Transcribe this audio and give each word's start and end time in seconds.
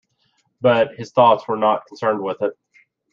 But 0.61 0.95
his 0.95 1.11
thoughts 1.11 1.47
were 1.47 1.57
not 1.57 1.85
concerned 1.85 2.23
with 2.23 2.41
it. 2.41 2.57